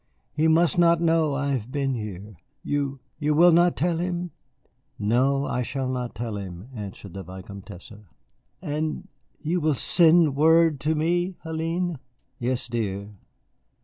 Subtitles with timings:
[0.33, 2.35] He must not know I have been here.
[2.63, 4.31] You you will not tell him?"
[4.97, 7.91] "No, I shall not tell him," answered the Vicomtesse.
[8.63, 11.97] "And you will send word to me, Hélène?"
[12.39, 13.09] "Yes, dear."